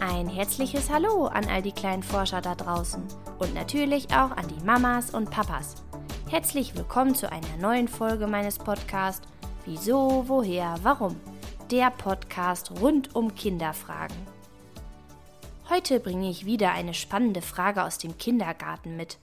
Ein 0.00 0.28
herzliches 0.28 0.90
Hallo 0.90 1.26
an 1.26 1.46
all 1.48 1.62
die 1.62 1.72
kleinen 1.72 2.02
Forscher 2.02 2.42
da 2.42 2.54
draußen 2.54 3.02
und 3.38 3.54
natürlich 3.54 4.10
auch 4.10 4.30
an 4.30 4.46
die 4.48 4.64
Mamas 4.64 5.10
und 5.10 5.30
Papas. 5.30 5.76
Herzlich 6.28 6.76
willkommen 6.76 7.14
zu 7.14 7.32
einer 7.32 7.56
neuen 7.58 7.88
Folge 7.88 8.26
meines 8.26 8.58
Podcasts 8.58 9.26
Wieso, 9.64 10.24
woher, 10.28 10.76
warum? 10.82 11.18
Der 11.70 11.90
Podcast 11.90 12.72
rund 12.80 13.14
um 13.14 13.34
Kinderfragen. 13.34 14.16
Heute 15.70 15.98
bringe 15.98 16.28
ich 16.30 16.44
wieder 16.44 16.72
eine 16.72 16.94
spannende 16.94 17.40
Frage 17.40 17.82
aus 17.82 17.96
dem 17.96 18.18
Kindergarten 18.18 18.96
mit. 18.96 19.18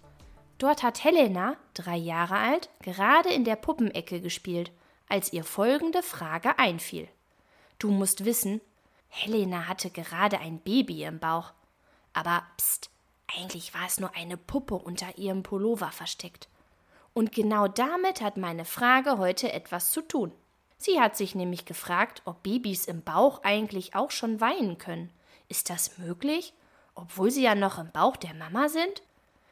Dort 0.57 0.81
hat 0.81 1.03
Helena, 1.03 1.55
drei 1.75 1.97
Jahre 1.97 2.37
alt, 2.37 2.69
gerade 2.81 3.29
in 3.29 3.45
der 3.45 3.55
Puppenecke 3.57 4.21
gespielt, 4.21 4.71
als 5.07 5.31
ihr 5.31 5.43
folgende 5.43 6.01
Frage 6.01 6.57
einfiel. 6.57 7.07
Du 7.77 7.91
musst 7.91 8.25
wissen, 8.25 8.59
Helena 9.15 9.67
hatte 9.67 9.91
gerade 9.91 10.39
ein 10.39 10.57
Baby 10.57 11.03
im 11.03 11.19
Bauch. 11.19 11.53
Aber 12.13 12.43
pst, 12.57 12.89
eigentlich 13.27 13.73
war 13.75 13.85
es 13.85 13.99
nur 13.99 14.15
eine 14.15 14.37
Puppe 14.37 14.73
unter 14.73 15.19
ihrem 15.19 15.43
Pullover 15.43 15.91
versteckt. 15.91 16.47
Und 17.13 17.31
genau 17.31 17.67
damit 17.67 18.21
hat 18.21 18.37
meine 18.37 18.65
Frage 18.65 19.19
heute 19.19 19.53
etwas 19.53 19.91
zu 19.91 20.01
tun. 20.01 20.31
Sie 20.79 20.99
hat 20.99 21.15
sich 21.15 21.35
nämlich 21.35 21.65
gefragt, 21.65 22.23
ob 22.25 22.41
Babys 22.41 22.85
im 22.85 23.03
Bauch 23.03 23.43
eigentlich 23.43 23.95
auch 23.95 24.09
schon 24.09 24.41
weinen 24.41 24.79
können. 24.79 25.11
Ist 25.47 25.69
das 25.69 25.99
möglich, 25.99 26.53
obwohl 26.95 27.29
sie 27.29 27.43
ja 27.43 27.53
noch 27.53 27.77
im 27.77 27.91
Bauch 27.91 28.17
der 28.17 28.33
Mama 28.33 28.67
sind? 28.67 29.03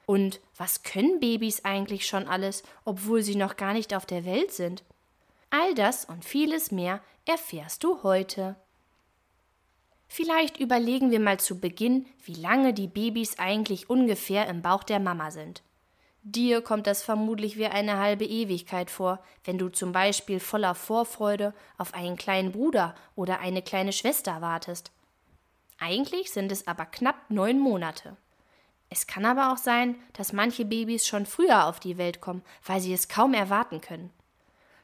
Und 0.07 0.39
was 0.57 0.81
können 0.81 1.19
Babys 1.19 1.63
eigentlich 1.63 2.07
schon 2.07 2.27
alles, 2.27 2.63
obwohl 2.83 3.21
sie 3.21 3.35
noch 3.35 3.57
gar 3.57 3.73
nicht 3.73 3.93
auf 3.93 4.07
der 4.07 4.25
Welt 4.25 4.51
sind? 4.51 4.83
All 5.51 5.75
das 5.75 6.05
und 6.05 6.25
vieles 6.25 6.71
mehr 6.71 6.99
erfährst 7.25 7.83
du 7.83 8.01
heute. 8.01 8.55
Vielleicht 10.13 10.59
überlegen 10.59 11.09
wir 11.09 11.21
mal 11.21 11.39
zu 11.39 11.61
Beginn, 11.61 12.05
wie 12.25 12.33
lange 12.33 12.73
die 12.73 12.89
Babys 12.89 13.39
eigentlich 13.39 13.89
ungefähr 13.89 14.45
im 14.49 14.61
Bauch 14.61 14.83
der 14.83 14.99
Mama 14.99 15.31
sind. 15.31 15.63
Dir 16.21 16.59
kommt 16.59 16.85
das 16.85 17.01
vermutlich 17.01 17.55
wie 17.55 17.67
eine 17.67 17.97
halbe 17.97 18.25
Ewigkeit 18.25 18.91
vor, 18.91 19.23
wenn 19.45 19.57
du 19.57 19.69
zum 19.69 19.93
Beispiel 19.93 20.41
voller 20.41 20.75
Vorfreude 20.75 21.53
auf 21.77 21.93
einen 21.93 22.17
kleinen 22.17 22.51
Bruder 22.51 22.93
oder 23.15 23.39
eine 23.39 23.61
kleine 23.61 23.93
Schwester 23.93 24.41
wartest. 24.41 24.91
Eigentlich 25.79 26.29
sind 26.29 26.51
es 26.51 26.67
aber 26.67 26.87
knapp 26.87 27.15
neun 27.29 27.57
Monate. 27.57 28.17
Es 28.89 29.07
kann 29.07 29.23
aber 29.23 29.53
auch 29.53 29.57
sein, 29.57 29.95
dass 30.11 30.33
manche 30.33 30.65
Babys 30.65 31.07
schon 31.07 31.25
früher 31.25 31.67
auf 31.67 31.79
die 31.79 31.97
Welt 31.97 32.19
kommen, 32.19 32.43
weil 32.65 32.81
sie 32.81 32.91
es 32.91 33.07
kaum 33.07 33.33
erwarten 33.33 33.79
können. 33.79 34.11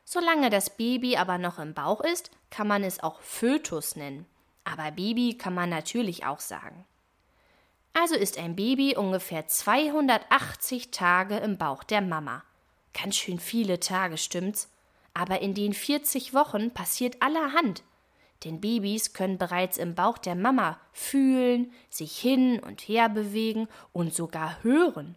Solange 0.06 0.50
das 0.50 0.70
Baby 0.70 1.18
aber 1.18 1.38
noch 1.38 1.60
im 1.60 1.74
Bauch 1.74 2.00
ist, 2.00 2.32
kann 2.50 2.70
man 2.70 2.86
es 2.86 3.04
auch 3.04 3.20
Fötus 3.20 3.98
nennen 3.98 4.26
aber 4.68 4.92
Baby 4.92 5.38
kann 5.38 5.54
man 5.54 5.70
natürlich 5.70 6.26
auch 6.26 6.42
sagen. 6.42 6.86
Also 7.94 8.16
ist 8.16 8.38
ein 8.38 8.56
Baby 8.56 8.96
ungefähr 8.96 9.48
280 9.48 10.92
Tage 10.92 11.38
im 11.38 11.58
Bauch 11.58 11.84
der 11.84 12.02
Mama. 12.02 12.44
Ganz 12.94 13.16
schön 13.16 13.40
viele 13.40 13.80
Tage, 13.80 14.18
stimmt's? 14.18 14.70
Aber 15.14 15.42
in 15.42 15.54
den 15.54 15.74
40 15.74 16.34
Wochen 16.34 16.72
passiert 16.72 17.22
allerhand. 17.22 17.84
Denn 18.44 18.62
Babys 18.62 19.14
können 19.14 19.38
bereits 19.38 19.78
im 19.78 19.96
Bauch 19.96 20.20
der 20.20 20.36
Mama 20.36 20.80
fühlen, 20.92 21.72
sich 21.90 22.20
hin 22.20 22.60
und 22.60 22.82
her 22.82 23.10
bewegen 23.10 23.68
und 23.94 24.14
sogar 24.14 24.62
hören. 24.64 25.16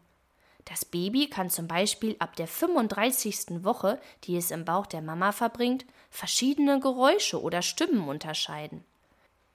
Das 0.64 0.84
Baby 0.84 1.28
kann 1.28 1.50
zum 1.50 1.66
Beispiel 1.66 2.16
ab 2.18 2.36
der 2.36 2.46
35. 2.46 3.64
Woche, 3.64 4.00
die 4.24 4.36
es 4.36 4.52
im 4.52 4.64
Bauch 4.64 4.86
der 4.86 5.02
Mama 5.02 5.32
verbringt, 5.32 5.84
verschiedene 6.08 6.80
Geräusche 6.80 7.42
oder 7.42 7.60
Stimmen 7.60 8.08
unterscheiden. 8.08 8.84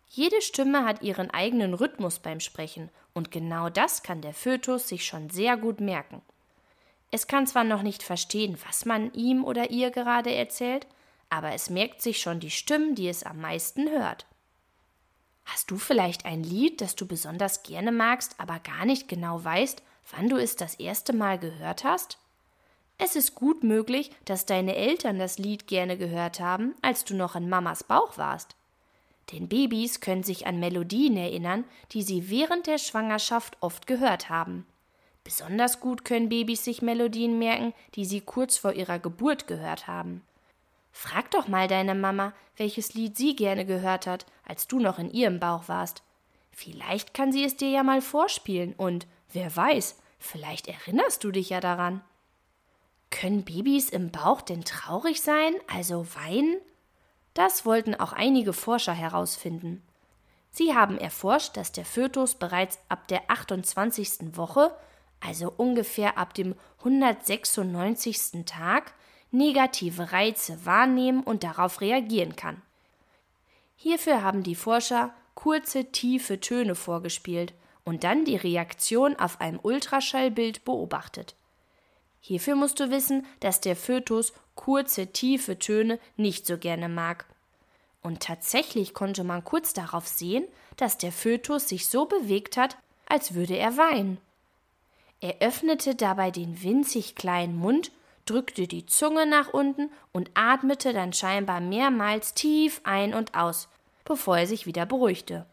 Jede 0.07 0.41
Stimme 0.41 0.85
hat 0.85 1.01
ihren 1.01 1.29
eigenen 1.31 1.73
Rhythmus 1.73 2.19
beim 2.19 2.39
Sprechen, 2.39 2.89
und 3.13 3.31
genau 3.31 3.69
das 3.69 4.03
kann 4.03 4.21
der 4.21 4.33
Fötus 4.33 4.88
sich 4.88 5.05
schon 5.05 5.29
sehr 5.29 5.57
gut 5.57 5.79
merken. 5.79 6.21
Es 7.11 7.27
kann 7.27 7.47
zwar 7.47 7.63
noch 7.63 7.81
nicht 7.81 8.03
verstehen, 8.03 8.57
was 8.67 8.85
man 8.85 9.13
ihm 9.13 9.45
oder 9.45 9.71
ihr 9.71 9.91
gerade 9.91 10.33
erzählt, 10.33 10.85
aber 11.29 11.53
es 11.53 11.69
merkt 11.69 12.01
sich 12.01 12.19
schon 12.19 12.39
die 12.39 12.51
Stimmen, 12.51 12.95
die 12.95 13.07
es 13.07 13.23
am 13.23 13.39
meisten 13.39 13.89
hört. 13.89 14.25
Hast 15.45 15.71
du 15.71 15.77
vielleicht 15.77 16.25
ein 16.25 16.44
Lied, 16.44 16.81
das 16.81 16.95
du 16.95 17.07
besonders 17.07 17.63
gerne 17.63 17.91
magst, 17.91 18.35
aber 18.39 18.59
gar 18.59 18.85
nicht 18.85 19.07
genau 19.07 19.44
weißt, 19.44 19.83
wann 20.11 20.29
du 20.29 20.38
es 20.38 20.55
das 20.55 20.75
erste 20.75 21.13
Mal 21.13 21.39
gehört 21.39 21.83
hast? 21.83 22.17
Es 22.97 23.15
ist 23.15 23.35
gut 23.35 23.63
möglich, 23.63 24.11
dass 24.25 24.45
deine 24.45 24.75
Eltern 24.75 25.19
das 25.19 25.38
Lied 25.38 25.67
gerne 25.67 25.97
gehört 25.97 26.39
haben, 26.39 26.75
als 26.81 27.05
du 27.05 27.13
noch 27.13 27.35
in 27.35 27.49
Mamas 27.49 27.83
Bauch 27.83 28.17
warst. 28.17 28.54
Denn 29.31 29.47
Babys 29.47 30.02
können 30.02 30.24
sich 30.24 30.46
an 30.46 30.59
Melodien 30.59 31.18
erinnern, 31.18 31.66
die 31.91 32.03
sie 32.03 32.30
während 32.30 32.68
der 32.68 32.78
Schwangerschaft 32.78 33.58
oft 33.59 33.88
gehört 33.88 34.30
haben. 34.30 34.66
Besonders 35.24 35.80
gut 35.80 36.06
können 36.06 36.30
Babys 36.30 36.63
sich 36.63 36.84
Melodien 36.84 37.40
merken, 37.40 37.74
die 37.96 38.06
sie 38.06 38.22
kurz 38.22 38.58
vor 38.58 38.74
ihrer 38.74 39.00
Geburt 39.00 39.47
gehört 39.47 39.88
haben. 39.88 40.22
Frag 40.91 41.31
doch 41.31 41.47
mal 41.47 41.68
deine 41.68 41.96
Mama, 41.96 42.34
welches 42.56 42.94
Lied 42.94 43.18
sie 43.18 43.36
gerne 43.36 43.66
gehört 43.66 44.08
hat, 44.08 44.25
als 44.46 44.68
du 44.68 44.80
noch 44.80 45.00
in 45.00 45.12
ihrem 45.12 45.40
Bauch 45.40 45.68
warst. 45.68 46.03
Vielleicht 46.52 47.13
kann 47.13 47.31
sie 47.31 47.44
es 47.44 47.57
dir 47.57 47.69
ja 47.69 47.84
mal 47.84 48.02
vorspielen 48.02 48.74
und, 48.74 49.07
wer 49.34 49.53
weiß, 49.53 50.00
vielleicht 50.19 50.68
erinnerst 50.68 51.24
du 51.24 51.31
dich 51.31 51.50
ja 51.50 51.59
daran. 51.59 52.02
Können 53.09 53.44
Babys 53.44 53.90
im 53.90 54.12
Bauch 54.12 54.42
denn 54.42 54.63
traurig 54.63 55.22
sein, 55.22 55.56
also 55.68 56.06
weinen? 56.16 56.57
Das 57.35 57.66
wollten 57.66 57.94
auch 57.94 58.13
einige 58.13 58.53
Forscher 58.53 58.94
herausfinden. 58.94 59.84
Sie 60.51 60.73
haben 60.73 60.97
erforscht, 60.97 61.57
dass 61.57 61.73
der 61.73 61.84
Fötus 61.84 62.35
bereits 62.35 62.79
ab 62.88 63.09
der 63.09 63.29
28. 63.29 64.38
Woche, 64.38 64.73
also 65.19 65.53
ungefähr 65.56 66.18
ab 66.18 66.34
dem 66.34 66.56
196. 66.79 68.45
Tag, 68.45 68.94
negative 69.31 70.13
Reize 70.13 70.66
wahrnehmen 70.66 71.22
und 71.24 71.44
darauf 71.44 71.81
reagieren 71.81 72.38
kann. 72.38 72.62
Hierfür 73.75 74.24
haben 74.24 74.44
die 74.44 74.56
Forscher 74.56 75.13
kurze, 75.34 75.91
tiefe 75.91 76.40
Töne 76.40 76.74
vorgespielt 76.74 77.53
und 77.84 78.06
dann 78.06 78.24
die 78.24 78.38
Reaktion 78.38 79.18
auf 79.18 79.41
einem 79.41 79.59
Ultraschallbild 79.62 80.63
beobachtet. 80.63 81.35
Hierfür 82.28 82.56
musst 82.56 82.80
du 82.80 82.90
wissen, 82.90 83.24
dass 83.40 83.62
der 83.62 83.75
Fötus 83.75 84.34
kurze, 84.56 85.06
tiefe 85.13 85.59
Töne 85.59 86.00
nicht 86.18 86.47
so 86.47 86.58
gerne 86.58 86.90
mag. 86.90 87.28
Und 88.02 88.24
tatsächlich 88.24 88.96
konnte 88.96 89.24
man 89.24 89.44
kurz 89.44 89.74
darauf 89.74 90.08
sehen, 90.08 90.44
dass 90.75 90.97
der 90.97 91.12
Fötus 91.12 91.69
sich 91.69 91.88
so 91.88 92.06
bewegt 92.08 92.58
hat, 92.58 92.78
als 93.08 93.36
würde 93.36 93.56
er 93.56 93.78
weinen. 93.78 94.18
Er 95.22 95.36
öffnete 95.40 95.94
dabei 95.94 96.31
den 96.31 96.63
winzig 96.63 97.13
kleinen 97.13 97.58
Mund, 97.58 97.91
drückte 98.25 98.66
die 98.66 98.88
Zunge 98.88 99.28
nach 99.28 99.53
unten 99.53 99.92
und 100.12 100.31
atmete 100.34 100.94
dann 100.94 101.13
scheinbar 101.13 101.59
mehrmals 101.59 102.34
tief 102.34 102.81
ein 102.86 103.13
und 103.13 103.36
aus, 103.36 103.68
bevor 104.03 104.40
er 104.40 104.47
sich 104.47 104.66
wieder 104.66 104.88
beruhigte. 104.88 105.46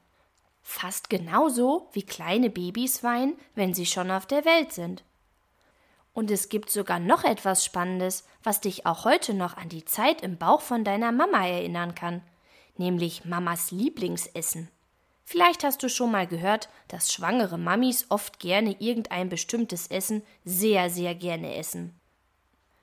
Fast 0.62 1.10
genauso 1.10 1.90
wie 1.92 2.04
kleine 2.04 2.48
Babys 2.48 3.04
weinen, 3.04 3.36
wenn 3.54 3.74
sie 3.74 3.84
schon 3.84 4.10
auf 4.10 4.24
der 4.24 4.46
Welt 4.46 4.72
sind. 4.72 5.04
Und 6.14 6.30
es 6.30 6.48
gibt 6.48 6.70
sogar 6.70 6.98
noch 6.98 7.24
etwas 7.24 7.64
Spannendes, 7.64 8.24
was 8.42 8.60
dich 8.60 8.84
auch 8.86 9.04
heute 9.04 9.34
noch 9.34 9.56
an 9.56 9.68
die 9.68 9.84
Zeit 9.84 10.20
im 10.22 10.36
Bauch 10.36 10.60
von 10.60 10.84
deiner 10.84 11.12
Mama 11.12 11.46
erinnern 11.46 11.94
kann, 11.94 12.22
nämlich 12.76 13.24
Mamas 13.24 13.70
Lieblingsessen. 13.70 14.68
Vielleicht 15.24 15.64
hast 15.64 15.82
du 15.82 15.88
schon 15.88 16.10
mal 16.10 16.26
gehört, 16.26 16.68
dass 16.88 17.12
schwangere 17.12 17.56
Mamis 17.56 18.06
oft 18.10 18.38
gerne 18.38 18.76
irgendein 18.78 19.28
bestimmtes 19.28 19.86
Essen 19.86 20.22
sehr, 20.44 20.90
sehr 20.90 21.14
gerne 21.14 21.56
essen. 21.56 21.98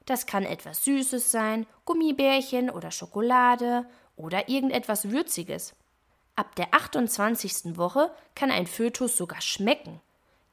Das 0.06 0.26
kann 0.26 0.44
etwas 0.44 0.84
Süßes 0.86 1.30
sein, 1.30 1.68
Gummibärchen 1.86 2.72
oder 2.72 2.90
Schokolade 2.90 3.86
oder 4.16 4.50
irgendetwas 4.50 5.12
Würziges. 5.12 5.76
Ab 6.36 6.56
der 6.56 6.74
28. 6.74 7.78
Woche 7.78 8.10
kann 8.34 8.50
ein 8.50 8.66
Fötus 8.66 9.16
sogar 9.16 9.42
schmecken. 9.42 10.02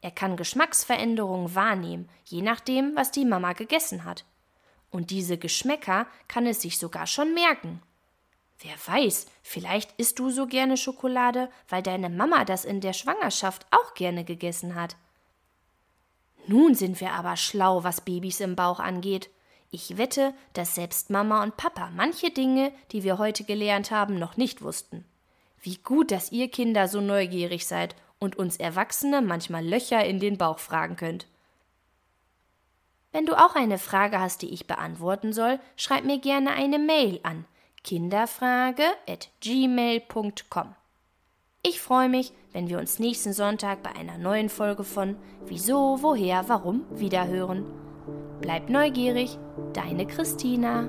Er 0.06 0.12
kann 0.12 0.36
Geschmacksveränderungen 0.36 1.56
wahrnehmen, 1.56 2.08
je 2.26 2.40
nachdem, 2.40 2.94
was 2.94 3.10
die 3.10 3.24
Mama 3.24 3.54
gegessen 3.54 4.04
hat. 4.04 4.24
Und 4.92 5.10
diese 5.10 5.36
Geschmäcker 5.36 6.06
kann 6.28 6.46
es 6.46 6.62
sich 6.62 6.78
sogar 6.78 7.08
schon 7.08 7.34
merken. 7.34 7.82
Wer 8.60 8.74
weiß, 8.86 9.26
vielleicht 9.42 9.90
isst 9.98 10.20
du 10.20 10.30
so 10.30 10.46
gerne 10.46 10.76
Schokolade, 10.76 11.50
weil 11.68 11.82
deine 11.82 12.08
Mama 12.08 12.44
das 12.44 12.64
in 12.64 12.80
der 12.80 12.92
Schwangerschaft 12.92 13.66
auch 13.72 13.94
gerne 13.94 14.22
gegessen 14.22 14.76
hat. 14.76 14.94
Nun 16.46 16.76
sind 16.76 17.00
wir 17.00 17.10
aber 17.10 17.36
schlau, 17.36 17.82
was 17.82 18.00
Babys 18.00 18.38
im 18.38 18.54
Bauch 18.54 18.78
angeht. 18.78 19.28
Ich 19.72 19.98
wette, 19.98 20.34
dass 20.52 20.76
selbst 20.76 21.10
Mama 21.10 21.42
und 21.42 21.56
Papa 21.56 21.90
manche 21.96 22.30
Dinge, 22.30 22.70
die 22.92 23.02
wir 23.02 23.18
heute 23.18 23.42
gelernt 23.42 23.90
haben, 23.90 24.20
noch 24.20 24.36
nicht 24.36 24.62
wussten. 24.62 25.04
Wie 25.60 25.78
gut, 25.78 26.12
dass 26.12 26.30
ihr 26.30 26.48
Kinder 26.48 26.86
so 26.86 27.00
neugierig 27.00 27.66
seid 27.66 27.96
und 28.18 28.36
uns 28.36 28.56
Erwachsene 28.56 29.22
manchmal 29.22 29.64
Löcher 29.64 30.04
in 30.04 30.20
den 30.20 30.38
Bauch 30.38 30.58
fragen 30.58 30.96
könnt. 30.96 31.26
Wenn 33.12 33.26
du 33.26 33.34
auch 33.34 33.54
eine 33.54 33.78
Frage 33.78 34.20
hast, 34.20 34.42
die 34.42 34.52
ich 34.52 34.66
beantworten 34.66 35.32
soll, 35.32 35.58
schreib 35.76 36.04
mir 36.04 36.18
gerne 36.18 36.52
eine 36.52 36.78
Mail 36.78 37.20
an 37.22 37.44
kinderfrage 37.86 38.82
at 39.08 39.30
gmail.com. 39.40 40.74
Ich 41.62 41.80
freue 41.80 42.08
mich, 42.08 42.32
wenn 42.52 42.68
wir 42.68 42.78
uns 42.78 42.98
nächsten 42.98 43.32
Sonntag 43.32 43.82
bei 43.82 43.94
einer 43.94 44.18
neuen 44.18 44.48
Folge 44.48 44.84
von 44.84 45.16
Wieso, 45.46 45.98
Woher, 46.02 46.48
Warum 46.48 46.84
wiederhören. 46.90 47.64
Bleib 48.40 48.68
neugierig, 48.68 49.38
deine 49.72 50.06
Christina. 50.06 50.88